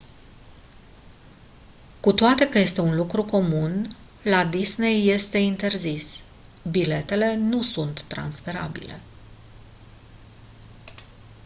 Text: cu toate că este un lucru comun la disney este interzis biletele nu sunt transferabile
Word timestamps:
cu 2.01 2.13
toate 2.13 2.49
că 2.49 2.59
este 2.59 2.81
un 2.81 2.95
lucru 2.95 3.23
comun 3.23 3.95
la 4.23 4.45
disney 4.45 5.07
este 5.07 5.37
interzis 5.37 6.21
biletele 6.71 7.35
nu 7.35 7.61
sunt 7.61 8.01
transferabile 8.07 8.99